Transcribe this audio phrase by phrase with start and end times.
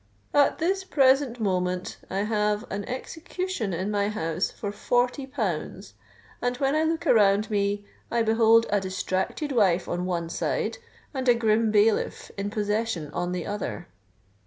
[0.33, 5.93] '_At this present moment I have an execution in my house for forty pounds;
[6.41, 10.79] and when I look around me, I behold a distracted wife on one side,
[11.13, 13.89] and a grim bailiff in possession on the other.